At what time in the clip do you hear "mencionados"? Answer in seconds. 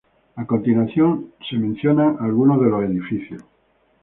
1.61-2.19